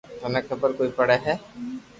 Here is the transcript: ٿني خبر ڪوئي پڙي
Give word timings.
ٿني 0.21 0.39
خبر 0.47 0.69
ڪوئي 0.77 0.89
پڙي 0.97 1.17